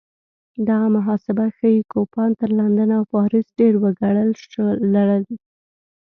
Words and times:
دغه 0.67 0.87
محاسبه 0.95 1.45
ښيي 1.57 1.79
کوپان 1.93 2.29
تر 2.39 2.49
لندن 2.59 2.89
او 2.97 3.03
پاریس 3.13 3.47
ډېر 3.59 3.73
وګړي 3.83 4.25
لرل. 4.93 5.23